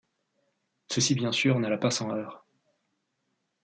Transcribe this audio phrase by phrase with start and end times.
[0.87, 2.43] Ceci bien sûr n'alla pas sans heurts.